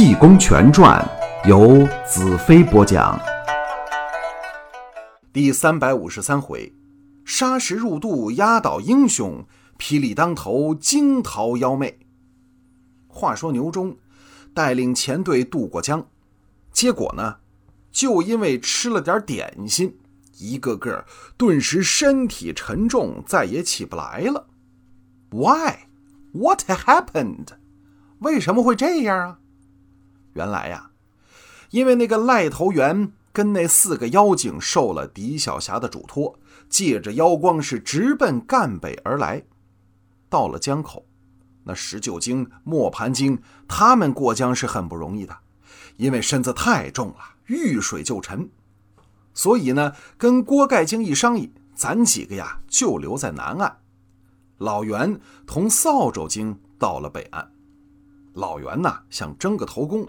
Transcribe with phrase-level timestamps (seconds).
[0.00, 1.06] 济公全传》
[1.46, 3.20] 由子飞播讲。
[5.30, 6.74] 第三百五十三回，
[7.22, 9.44] 沙石入肚压倒英雄，
[9.78, 11.98] 霹雳当头惊逃妖媚。
[13.08, 13.94] 话说牛忠
[14.54, 16.06] 带领前队渡过江，
[16.72, 17.36] 结果呢，
[17.92, 19.98] 就因为吃了点点心，
[20.38, 21.04] 一个个
[21.36, 24.46] 顿时身体沉重，再也起不来了。
[25.30, 25.80] Why?
[26.32, 27.48] What happened?
[28.20, 29.39] 为什么会这样啊？
[30.34, 30.90] 原来呀，
[31.70, 39.42] 因为那个赖头猿跟那四个妖精受了狄小霞的嘱托，借着妖光是直奔赣北而来。
[40.28, 41.06] 到了江口，
[41.64, 45.36] 那石臼精、磨盘精他们过江是很不容易的，
[45.96, 48.48] 因为身子太重了，遇水就沉。
[49.34, 53.78] 所以呢，跟锅盖精一商议，咱几个呀就留在南岸。
[54.58, 57.50] 老袁同扫帚精到了北岸。
[58.34, 60.06] 老袁呐，想争个头功，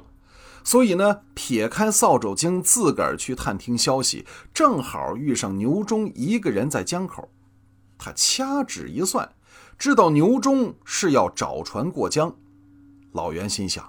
[0.63, 4.25] 所以呢，撇开扫帚精，自个儿去探听消息。
[4.53, 7.29] 正好遇上牛忠一个人在江口，
[7.97, 9.33] 他掐指一算，
[9.77, 12.35] 知道牛忠是要找船过江。
[13.11, 13.83] 老袁心想。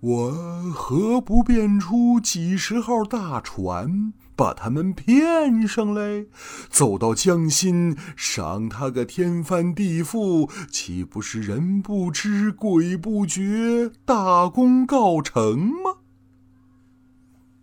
[0.00, 0.32] 我
[0.74, 6.26] 何不变出几十号大船，把他们骗上来，
[6.70, 15.98] 走到江心，赏他个天翻地覆，岂不是人不知鬼不觉，大功告成吗？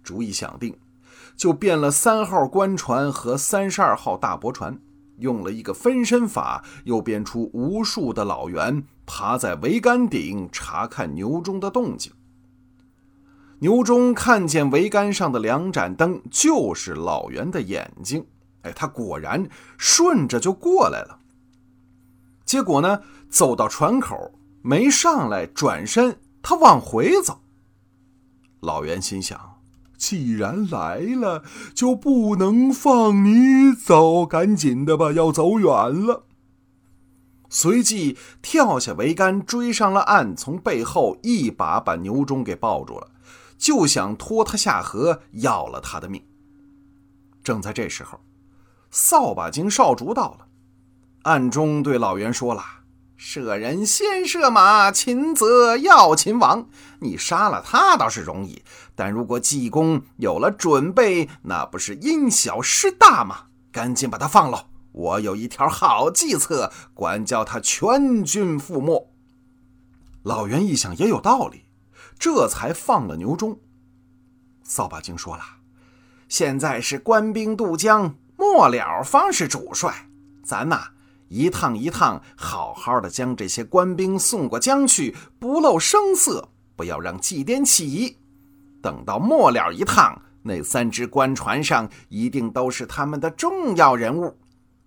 [0.03, 0.75] 主意想定，
[1.35, 4.79] 就变了三号官船和三十二号大驳船，
[5.17, 12.11] 用了一个分身法，又变出无数的老猿，爬在桅杆顶查看牛中的动静。
[13.59, 18.25] 牛忠看见桅杆上的两盏灯，就是老袁的眼睛。
[18.61, 21.19] 哎，他果然顺着就过来了。
[22.45, 27.41] 结果呢，走到船口没上来，转身他往回走。
[28.61, 29.57] 老袁心想：
[29.97, 31.43] 既然来了，
[31.73, 35.67] 就不能放你走，赶紧的吧，要走远
[36.05, 36.23] 了。
[37.49, 43.09] 随即跳下桅杆，追上了岸，从背后一把把牛忠给抱住了。
[43.59, 46.25] 就想拖他下河，要了他的命。
[47.43, 48.19] 正在这时候，
[48.89, 50.47] 扫把精少竹到了，
[51.23, 52.63] 暗中对老袁说了
[53.17, 56.69] ：“射人先射马，擒则要擒王。
[57.01, 58.63] 你杀了他倒是容易，
[58.95, 63.47] 但如果济公有了准备，那不是因小失大吗？
[63.71, 69.13] 赶紧把他放了，我有一条好计策，管教他全军覆没。”
[70.23, 71.65] 老袁一想，也有道理。
[72.19, 73.57] 这才放了牛忠。
[74.63, 75.43] 扫把精说了
[76.29, 80.09] ：“现在是官兵渡江，末了方是主帅。
[80.43, 80.89] 咱呐，
[81.29, 88.17] 一趟一趟，好好的将这些官兵送过江去，不露声色，不要让祭奠起。
[88.81, 94.37] 等到末了一趟，那三只官船上一定都是他们的重要人物。”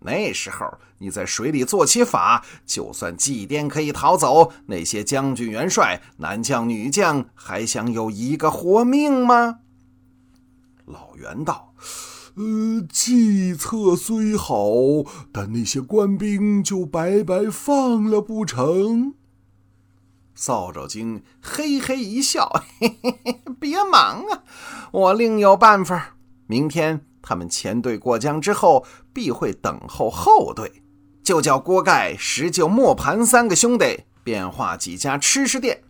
[0.04, 0.66] 那时候
[0.98, 9.60] 你在水里做起法，就算祭奠可以逃走，那些将军元帅、男将女将还想有一个活命吗？
[10.84, 11.74] 老袁道
[12.34, 14.56] ：“呃，计策虽好，
[15.32, 19.14] 但那些官兵就白白放了不成？”
[20.34, 24.42] 扫帚精嘿嘿一笑：“嘿嘿嘿，别忙啊，
[24.90, 26.16] 我另有办法。
[26.46, 30.82] 明天。”他们前队过江之后，必会等候后队，
[31.22, 35.82] 就叫锅盖、石臼、磨盘三个兄弟变化几家吃食店，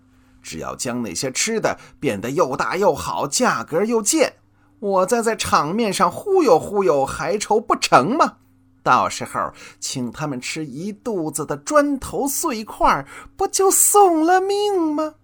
[0.42, 4.34] 只要将那些吃的变得又大又好，价格又贱，
[4.78, 8.36] 我再在场面上忽悠忽悠，还愁不成吗？
[8.82, 13.06] 到时候请他们吃一肚子的砖头碎块，
[13.36, 15.14] 不就送了命吗？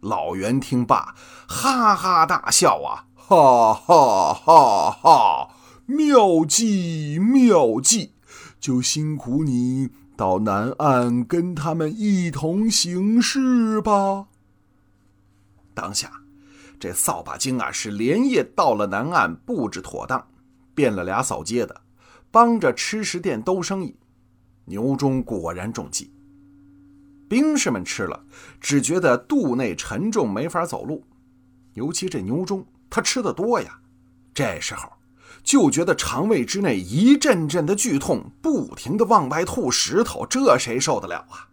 [0.00, 1.14] 老袁听罢，
[1.46, 3.04] 哈哈大笑啊！
[3.30, 5.50] 哈哈哈哈！
[5.86, 8.14] 妙计妙计，
[8.58, 14.26] 就辛苦你到南岸跟他们一同行事吧。
[15.72, 16.10] 当下，
[16.80, 20.26] 这扫把精啊是连夜到了南岸，布置妥当，
[20.74, 21.82] 变了俩扫街的，
[22.32, 23.94] 帮着吃食店兜生意。
[24.64, 26.12] 牛中果然中计，
[27.28, 28.24] 兵士们吃了，
[28.60, 31.04] 只觉得肚内沉重，没法走路，
[31.74, 32.66] 尤其这牛中。
[32.90, 33.78] 他吃的多呀，
[34.34, 34.92] 这时候
[35.42, 41.48] 就觉得肠胃之内一阵阵的剧痛，不停的往外吐石头，这谁受得了啊？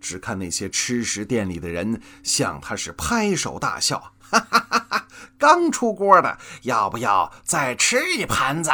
[0.00, 5.08] 只看那些吃食店里的人向他是拍手大笑，哈哈哈哈！
[5.38, 8.70] 刚出锅的，要不要再吃一盘子？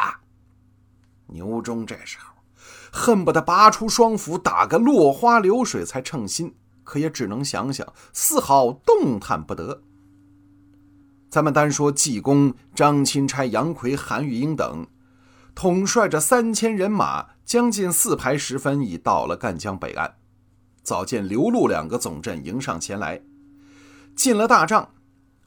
[1.27, 2.35] 牛忠这时候
[2.91, 9.83] 恨不得拔出双斧打个落花流水才称心，可也只能想想，丝毫动弹不得。
[11.31, 14.85] 咱们单说济公、张钦差、杨奎、韩玉英等，
[15.55, 20.17] 统帅着三千人马，将近四排时分，已到了赣江北岸。
[20.83, 23.23] 早见刘陆两个总阵迎上前来，
[24.17, 24.89] 进了大帐，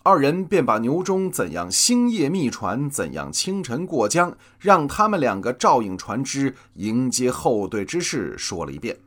[0.03, 8.97] 二人便把牛中怎样星夜密传，怎样清晨过江，让他们两个照应船只，迎接后队之事说了一遍。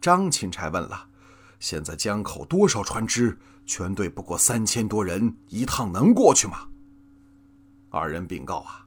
[0.00, 1.06] 张钦差问了
[1.64, 6.68] ：“现在江口多少船只？”全队不过三千多人，一趟能过去吗？
[7.88, 8.84] 二人禀告啊，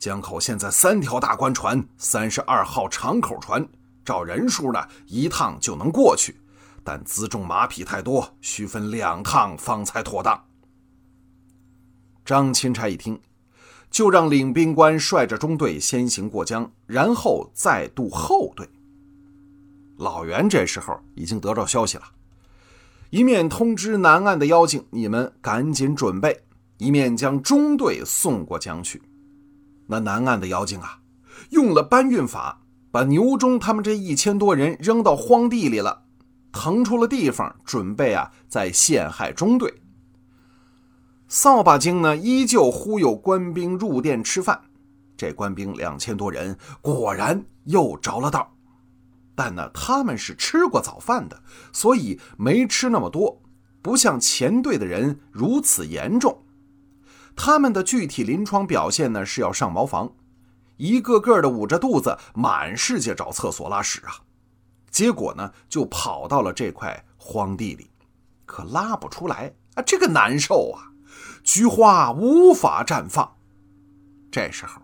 [0.00, 3.64] 江口现在三条大官船，三十二号长口船，
[4.04, 6.40] 照人数呢，一趟就能过去，
[6.82, 10.44] 但辎重马匹太多，需分两趟方才妥当。
[12.24, 13.20] 张钦差一听，
[13.92, 18.68] 就让领兵官率着中队先行过江，然后再渡后队。
[19.98, 22.04] 老袁这时候已经得到消息了。
[23.10, 26.30] 一面通知南岸的妖精，你们赶紧准备；
[26.78, 29.02] 一面将中队送过江去。
[29.86, 31.00] 那南岸的妖精啊，
[31.50, 32.60] 用了搬运法，
[32.90, 36.02] 把牛中他们这一千多人扔到荒地里了，
[36.52, 39.82] 腾出了地方，准备啊再陷害中队。
[41.26, 44.60] 扫把精呢，依旧忽悠官兵入店吃饭。
[45.16, 48.54] 这官兵两千多人，果然又着了道。
[49.38, 51.40] 但呢，他们是吃过早饭的，
[51.72, 53.40] 所以没吃那么多，
[53.80, 56.42] 不像前队的人如此严重。
[57.36, 60.10] 他们的具体临床表现呢，是要上茅房，
[60.78, 64.26] 一个个的捂着肚子，满世界找厕所拉屎啊。
[64.90, 67.88] 结果呢，就跑到了这块荒地里，
[68.44, 70.90] 可拉不出来啊，这个难受啊，
[71.44, 73.36] 菊花无法绽放。
[74.32, 74.82] 这时候，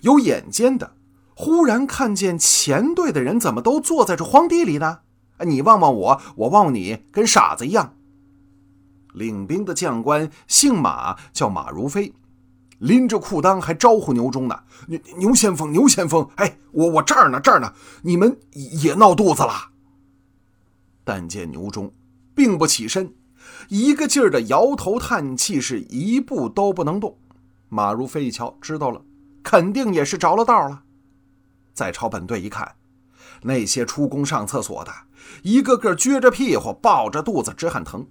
[0.00, 0.96] 有眼尖的。
[1.42, 5.00] 忽然看见前队的人怎么都坐在这荒地里呢？
[5.40, 7.96] 你望望我，我望望你，跟傻子一样。
[9.12, 12.14] 领兵的将官姓马，叫马如飞，
[12.78, 14.56] 拎着裤裆还招呼牛中呢。
[14.86, 17.72] 牛牛先锋，牛先锋，哎，我我这儿呢，这儿呢，
[18.02, 19.70] 你们也闹肚子了。
[21.02, 21.92] 但见牛中
[22.36, 23.12] 并不起身，
[23.68, 27.18] 一个劲儿的摇头叹气，是一步都不能动。
[27.68, 29.02] 马如飞一瞧，知道了，
[29.42, 30.84] 肯定也是着了道了。
[31.72, 32.76] 再朝本队一看，
[33.42, 34.92] 那些出宫上厕所的，
[35.42, 38.06] 一个个撅着屁股，抱着肚子直喊疼。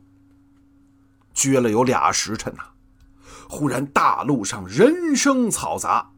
[1.33, 2.63] 撅了有俩时辰呐，
[3.47, 6.11] 忽然大路上人声嘈杂，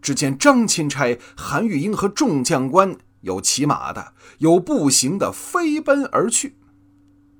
[0.00, 6.58] 只见张钦差、韩玉英和众将官，有骑马的，有步行的，飞奔而去。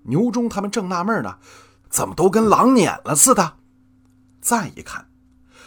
[0.05, 1.39] 牛忠他们正纳闷呢，
[1.91, 3.59] 怎么都跟狼撵了似的？
[4.41, 5.09] 再一看，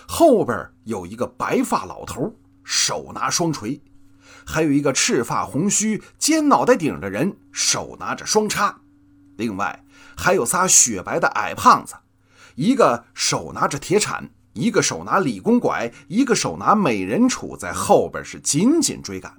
[0.08, 2.36] 后边有一个白发老头。
[2.66, 3.82] 手拿双锤，
[4.46, 8.82] 还有一个赤发红须、尖脑袋顶的人，手拿着双叉。
[9.38, 9.86] 另外
[10.18, 11.94] 还有仨雪白的矮胖子，
[12.56, 19.38] 一个手拿着铁铲，一个手拿理工拐，一个手拿美人杵，在后边是紧紧追赶。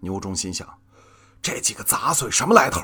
[0.00, 0.68] 牛忠心想：
[1.40, 2.82] 这几个杂碎什么来头？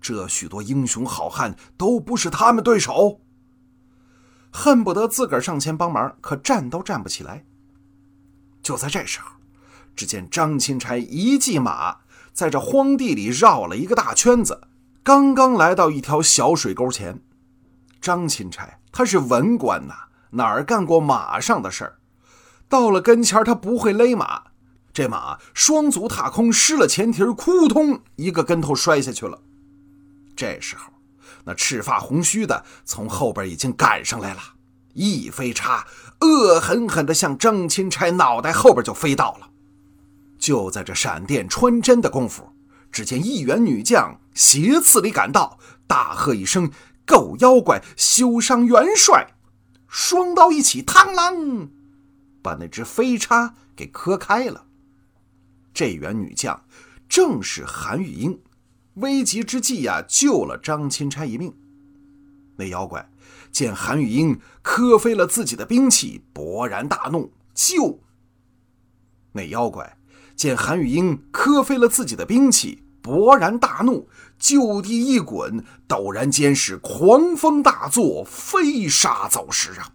[0.00, 3.20] 这许多英雄好汉都不是他们对手，
[4.52, 7.44] 恨不得自个儿上前帮忙，可站都站不起来。
[8.62, 9.30] 就在这时候，
[9.96, 11.98] 只见张钦差一骑马，
[12.32, 14.60] 在这荒地里绕了一个大圈子，
[15.02, 17.20] 刚刚来到一条小水沟前。
[18.00, 19.94] 张钦差他是文官呐，
[20.30, 21.98] 哪儿干过马上的事儿？
[22.68, 24.44] 到了跟前，他不会勒马，
[24.92, 29.40] 这马双足踏空，失了前蹄，扑通一个跟头摔下去了。
[30.34, 30.92] 这时候，
[31.44, 34.40] 那赤发红须的从后边已经赶上来了。
[34.94, 35.86] 一飞叉，
[36.20, 39.50] 恶狠狠地向张钦差脑袋后边就飞到了。
[40.38, 42.52] 就在这闪电穿针的功夫，
[42.90, 46.70] 只见一员女将斜刺里赶到，大喝一声
[47.06, 49.34] ：“狗妖怪，休伤元帅！”
[49.88, 51.68] 双刀一起，嘡啷，
[52.42, 54.66] 把那只飞叉给磕开了。
[55.72, 56.64] 这员女将
[57.08, 58.40] 正是韩玉英，
[58.94, 61.54] 危急之际呀，救了张钦差一命。
[62.56, 63.11] 那妖怪。
[63.50, 68.00] 见韩玉英磕飞了自己的兵器，勃然大怒，就
[69.32, 69.98] 那妖怪
[70.34, 79.92] 见韩玉英磕飞了自己的兵器，勃然大怒，就地一滚，陡然间是狂风大作，飞沙走石啊！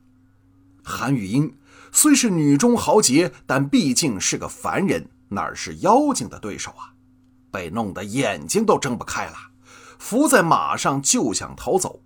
[0.84, 1.58] 韩玉英
[1.92, 6.94] 虽是女中豪杰，但毕竟是个凡人，哪是妖精的对手啊？
[7.50, 9.36] 被弄得眼睛都睁不开了，
[9.98, 12.02] 伏在马上就想逃走，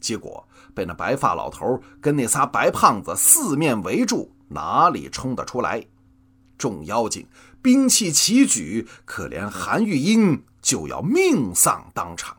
[0.00, 0.48] 结果。
[0.74, 5.86] 被那白发老头跟那仨白胖子四面围住，哪里冲得出来？
[6.58, 7.26] 众妖精
[7.62, 12.36] 兵器齐举，可怜韩玉英就要命丧当场。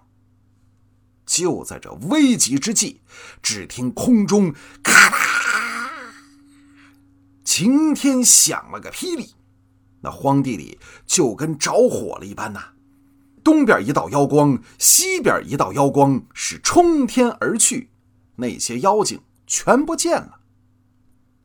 [1.25, 3.01] 就在这危急之际，
[3.41, 5.89] 只听空中咔啦，
[7.43, 9.33] 晴天响了个霹雳，
[10.01, 12.59] 那荒地里就跟着火了一般呐！
[13.43, 17.89] 东边一道妖光，西边一道妖光，是冲天而去，
[18.37, 20.39] 那些妖精全不见了。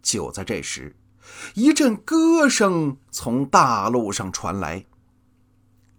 [0.02, 0.96] 就在这时，
[1.54, 4.86] 一阵歌声从大路上传来：“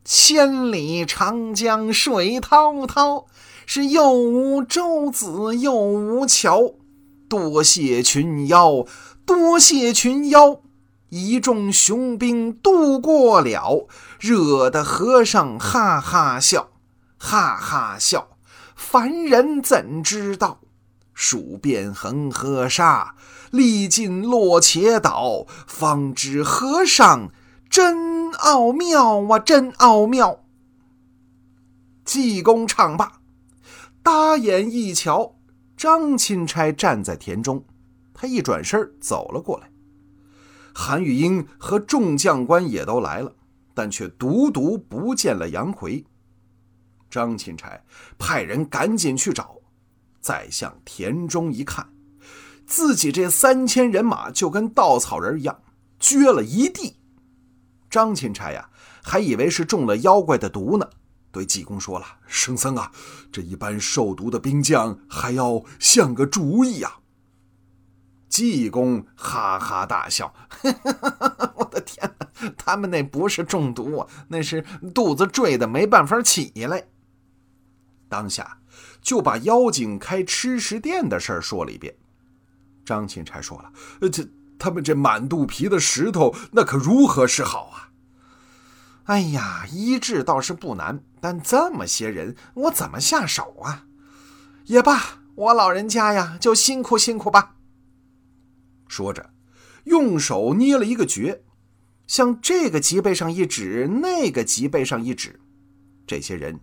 [0.03, 3.27] 千里长江水滔滔。”
[3.73, 6.73] 是又无舟子又无桥，
[7.29, 8.85] 多谢群妖，
[9.25, 10.59] 多谢群妖，
[11.07, 13.87] 一众雄兵渡过了，
[14.19, 16.71] 惹得和尚哈哈笑，
[17.17, 18.37] 哈哈笑。
[18.75, 20.59] 凡人怎知道，
[21.23, 23.13] 数遍恒河沙，
[23.51, 27.31] 历尽落且岛，方知和尚
[27.69, 30.43] 真奥妙啊，真奥妙。
[32.03, 33.21] 济公唱罢。
[34.01, 35.35] 搭眼一瞧，
[35.77, 37.63] 张钦差站在田中，
[38.15, 39.69] 他一转身走了过来。
[40.73, 43.35] 韩玉英和众将官也都来了，
[43.75, 46.03] 但却独独不见了杨奎。
[47.11, 47.79] 张钦差
[48.17, 49.60] 派人赶紧去找，
[50.21, 51.89] 再向田中一看，
[52.65, 55.61] 自己这三千人马就跟稻草人一样，
[55.99, 56.97] 撅了一地。
[57.89, 58.69] 张钦差呀，
[59.03, 60.87] 还以为是中了妖怪的毒呢。
[61.31, 62.91] 对济公说了：“圣僧啊，
[63.31, 66.97] 这一般受毒的兵将还要想个主意呀。”
[68.29, 70.33] 济公哈哈大笑
[71.55, 74.61] ：“我的天哪，他们那不是中毒，那是
[74.93, 76.87] 肚子坠的没办法起来。”
[78.07, 78.60] 当下
[79.01, 81.95] 就把妖精开吃食店的事儿说了一遍。
[82.85, 84.27] 张钦差说了：“呃这
[84.57, 87.89] 他们这满肚皮的石头，那可如何是好啊？”
[89.05, 93.85] 哎呀，医治倒是不难，但这么些人，我怎么下手啊？
[94.65, 97.55] 也罢，我老人家呀，就辛苦辛苦吧。
[98.87, 99.31] 说着，
[99.85, 101.43] 用手捏了一个诀，
[102.05, 105.39] 向这个脊背上一指，那个脊背上一指，
[106.05, 106.59] 这些人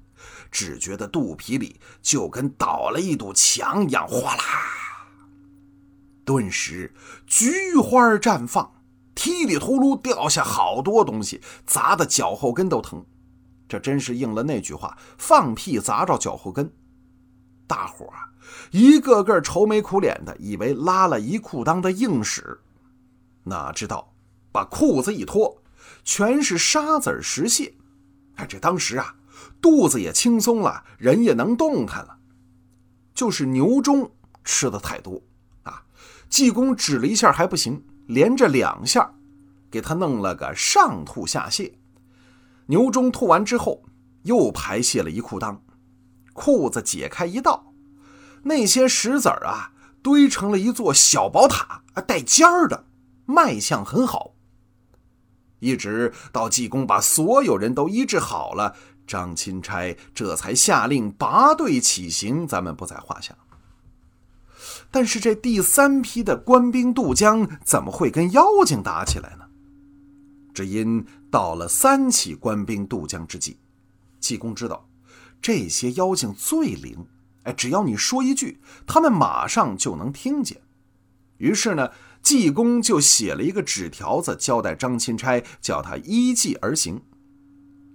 [0.51, 4.45] 只觉得肚皮里就跟倒了一堵墙一样，哗啦，
[6.25, 6.95] 顿时
[7.27, 8.75] 菊花绽放。
[9.15, 13.05] 噼里秃噜掉下好多东西，砸得脚后跟都疼。
[13.69, 16.73] 这真是应了那句话：“放屁砸着脚后跟。”
[17.67, 18.31] 大伙啊，
[18.71, 22.61] 一个个愁眉苦脸的，以为拉了一裤裆的硬屎，
[23.43, 24.15] 哪知道
[24.53, 25.61] 把裤子一脱，
[26.05, 27.75] 全是沙子石屑。
[28.37, 29.17] 哎，这当时啊，
[29.61, 32.19] 肚子也轻松了，人也能动弹了。
[33.15, 34.11] 就是牛中
[34.45, 35.23] 吃的太多
[35.63, 35.83] 啊，
[36.29, 37.85] 济公指了一下还不行。
[38.07, 39.13] 连着两下，
[39.71, 41.75] 给他弄了个上吐下泻。
[42.65, 43.83] 牛中吐完之后，
[44.23, 45.59] 又排泄了一裤裆，
[46.33, 47.75] 裤子解开一道，
[48.45, 52.87] 那些石子儿啊，堆成了一座小宝塔，带尖儿的，
[53.27, 54.35] 卖相很好。
[55.61, 58.75] 一直到济公把所有人都医治好了，
[59.09, 63.35] 张钦差这才下令拔队起行，咱们不在话下。
[64.91, 69.47] 但是这第三批的官兵渡江，怎么会跟妖精打起来呢？
[70.55, 73.59] 只因到了三起官兵渡江之际，
[74.21, 74.89] 济公知道
[75.41, 77.07] 这些妖精最灵，
[77.45, 80.61] 哎，只要你说一句，他们马上就能听见。
[81.37, 87.01] 于是呢，济公就写了一个纸条子，交代张钦差，叫他依计而行。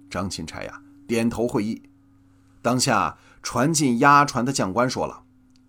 [0.08, 1.82] 张钦差呀，点头会意。
[2.62, 5.22] 当下传进押船的将官说了。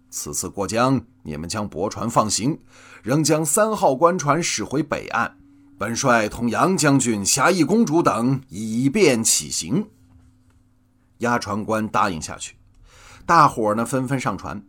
[0.09, 2.57] 此次过江，你们将驳船放行，
[3.03, 5.37] 仍将三号官船驶回北岸。
[5.77, 9.89] 本帅同杨将军、侠义公主等以便起行。
[11.17, 12.55] 押船官答应下去，
[13.25, 14.63] 大伙儿呢纷纷上船。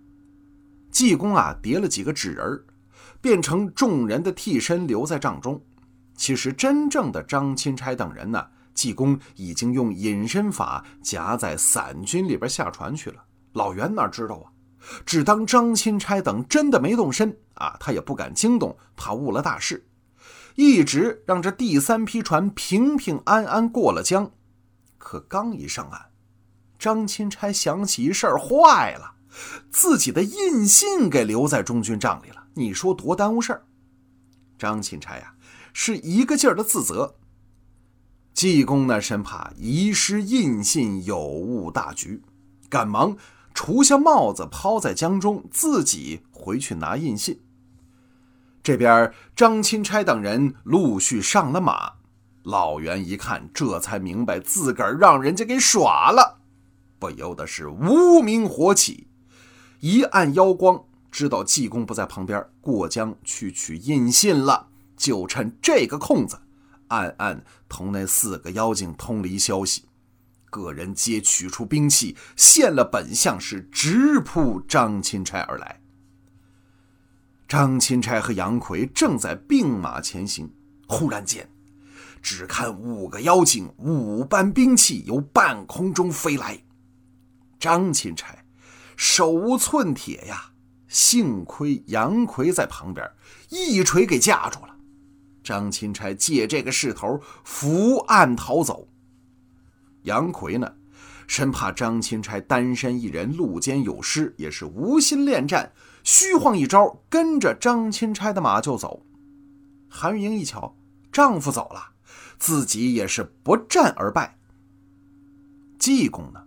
[0.91, 2.65] 济公啊叠了几个纸人，
[3.21, 5.63] 变成众人的替身留在帐中。
[6.17, 8.45] 其实真正的张钦差等人呢，
[8.77, 13.25] 济公已经用隐身法夹在散军里边下船去了。
[13.55, 14.53] 老袁哪知道啊？
[15.05, 19.89] 只当张钦差等真的没动身啊，他也不敢惊动，怕误了大事，
[20.55, 24.31] 一直让这第三批船平平安安过了江。
[24.99, 26.11] 可刚一上岸，
[26.79, 29.15] 张钦差想起一事儿，坏了，
[29.71, 32.45] 自己的印信给留在中军帐里了。
[32.55, 33.65] 你说多耽误事儿？
[34.59, 35.35] 张钦差呀，
[35.73, 37.17] 是一个劲儿的自责。
[38.37, 42.21] 济公呢，生怕遗失印信有误大局，
[42.69, 43.17] 赶忙。
[43.55, 47.41] 除下帽子抛在江中，自己回去拿印信。
[48.63, 51.95] 这边张钦差等人陆续上了马，
[52.43, 56.37] 老袁一看，这才明白自个儿让人家给耍了，
[56.99, 59.07] 不由得是无名火起，
[59.81, 64.69] 一按腰光，知道济公不在旁边，过江去取印信了。
[64.95, 66.39] 就趁这个空子，
[66.89, 69.85] 暗暗同那四个妖精通了一消息，
[70.51, 75.81] 个人皆取出兵器，现了本相，是直扑张钦差而来。
[77.49, 80.53] 张钦差和杨奎正在并马前行，
[80.89, 81.49] 忽然间，
[82.21, 86.59] 只看五个妖精五般兵器由半空中飞来。
[87.59, 88.37] 张钦差
[88.97, 90.51] 手无寸铁呀，
[90.89, 93.09] 幸亏杨奎在旁边
[93.49, 94.76] 一锤给架住了。
[95.47, 98.89] 张钦差借这个势头伏案逃走。
[100.03, 100.75] 杨奎呢，
[101.29, 105.73] 生怕张钦差单身一人路间有失，也是无心恋战。
[106.03, 109.07] 虚晃一招，跟着张钦差的马就走。
[109.89, 110.77] 韩玉英一瞧，
[111.13, 111.93] 丈夫走了，
[112.39, 114.37] 自己也是不战而败。
[115.79, 116.43] 济公呢，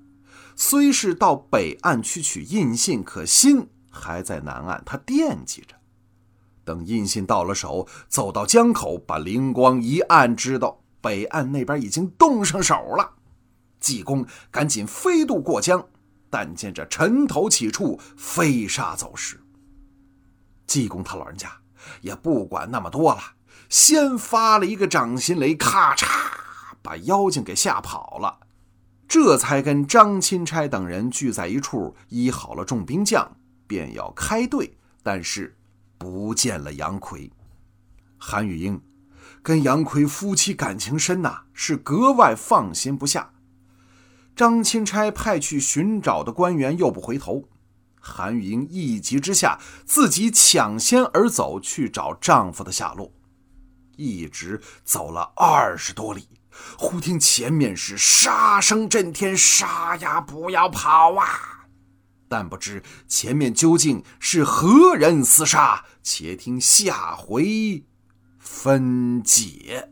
[0.57, 5.78] 虽是到北岸去取印信，可心还在南岸，他惦记着。
[6.63, 13.13] 等印信到了手，走到江口，把灵光一按，知道北岸那边已经动上手了。
[13.79, 15.87] 济公赶紧飞渡过江，
[16.29, 19.39] 但见这尘头起处，飞沙走石。
[20.67, 21.51] 济公他老人家
[22.01, 23.19] 也不管那么多了，
[23.69, 26.05] 先发了一个掌心雷，咔嚓
[26.81, 28.39] 把妖精给吓跑了。
[29.07, 35.57] 这才跟张钦差等人聚在一处，医好了重兵将，便要开队，但是
[35.99, 37.31] 不见了杨奎。
[38.17, 38.81] 韩玉英
[39.43, 43.33] 跟杨奎夫妻感情深呐，是格外放心不下。
[44.35, 47.43] 张钦差派去寻找的官员又不回头。
[47.99, 53.11] 韩玉英一急之下，自己抢先而走去找丈夫的下落，
[53.97, 56.29] 一直走了二十多里，
[56.77, 61.58] 忽听前面是杀声震天：“杀呀，不要跑啊！”
[62.29, 67.83] 但不知前面究竟是何人厮杀，且听下回
[68.37, 69.89] 分解。